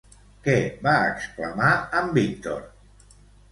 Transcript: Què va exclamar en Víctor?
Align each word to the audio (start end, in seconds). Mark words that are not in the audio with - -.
Què 0.45 0.55
va 0.87 0.93
exclamar 1.09 1.69
en 2.01 2.11
Víctor? 2.19 2.67